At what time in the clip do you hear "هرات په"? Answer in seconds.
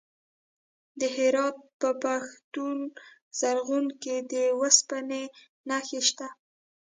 1.15-1.89